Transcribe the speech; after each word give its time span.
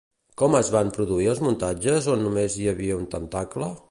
Com 0.41 0.55
es 0.59 0.71
van 0.75 0.89
produir 0.95 1.27
els 1.33 1.41
muntatges 1.49 2.09
on 2.15 2.25
només 2.29 2.57
hi 2.63 2.67
havia 2.75 2.99
un 3.03 3.09
tentacle? 3.15 3.71